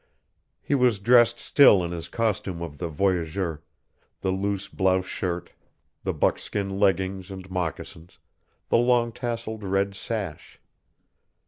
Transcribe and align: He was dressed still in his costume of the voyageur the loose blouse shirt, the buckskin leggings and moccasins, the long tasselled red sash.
He 0.63 0.73
was 0.73 0.97
dressed 0.97 1.37
still 1.37 1.83
in 1.83 1.91
his 1.91 2.07
costume 2.07 2.63
of 2.63 2.79
the 2.79 2.87
voyageur 2.89 3.61
the 4.21 4.31
loose 4.31 4.67
blouse 4.67 5.05
shirt, 5.05 5.51
the 6.03 6.11
buckskin 6.11 6.79
leggings 6.79 7.29
and 7.29 7.47
moccasins, 7.51 8.17
the 8.69 8.79
long 8.79 9.11
tasselled 9.11 9.63
red 9.63 9.93
sash. 9.93 10.59